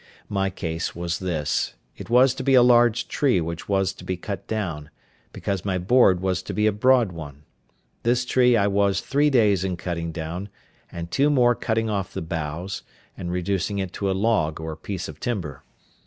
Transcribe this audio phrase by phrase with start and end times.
[0.29, 4.17] My case was this: it was to be a large tree which was to be
[4.17, 4.89] cut down,
[5.31, 7.43] because my board was to be a broad one.
[8.01, 10.49] This tree I was three days in cutting down,
[10.91, 12.81] and two more cutting off the boughs,
[13.15, 15.61] and reducing it to a log or piece of timber.